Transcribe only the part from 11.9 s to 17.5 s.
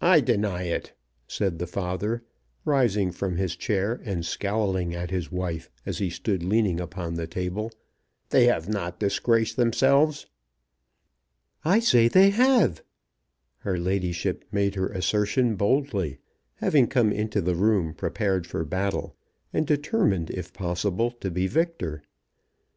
they have." Her ladyship made her assertion boldly, having come into